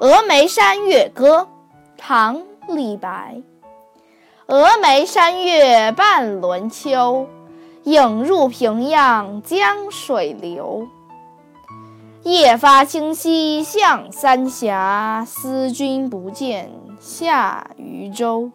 [0.00, 1.46] 峨眉山月歌，
[1.98, 3.42] 唐李白。
[4.46, 7.26] 峨眉山月半轮秋，
[7.82, 10.88] 影入平阳江水流。
[12.22, 18.50] 夜发清溪向三峡，思君不见下渝州。